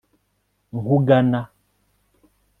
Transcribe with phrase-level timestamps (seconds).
[0.77, 1.41] nkugana